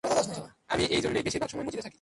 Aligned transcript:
আমি 0.69 0.83
এই 0.85 1.01
জন্যই 1.01 1.23
বেশির 1.23 1.41
ভাগ 1.41 1.49
সময় 1.49 1.65
মসজিদে 1.65 1.81
থাকি। 1.81 1.89